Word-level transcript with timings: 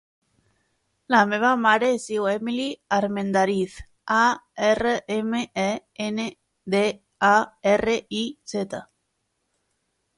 La 1.15 1.19
meva 1.33 1.51
mare 1.65 1.89
es 1.97 2.07
diu 2.13 2.25
Emily 2.31 2.65
Armendariz: 2.97 3.77
a, 4.17 4.23
erra, 4.71 4.97
ema, 5.19 5.45
e, 5.67 5.69
ena, 6.09 6.29
de, 6.77 6.85
a, 7.33 7.35
erra, 7.77 8.01
i, 8.25 8.29
zeta. 8.57 8.87